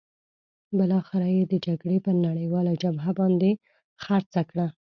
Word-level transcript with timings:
بالاخره 0.77 1.27
یې 1.35 1.43
د 1.47 1.53
جګړې 1.65 1.97
پر 2.05 2.15
نړیواله 2.27 2.73
جبهه 2.81 3.11
باندې 3.19 3.51
خرڅه 4.03 4.41
کړه. 4.49 4.67